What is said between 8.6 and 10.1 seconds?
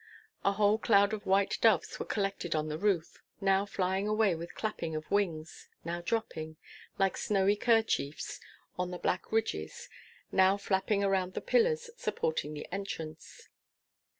on the black ridges,